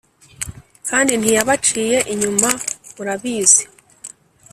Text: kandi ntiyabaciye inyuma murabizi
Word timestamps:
kandi 0.89 1.11
ntiyabaciye 1.17 1.97
inyuma 2.13 2.49
murabizi 2.95 3.63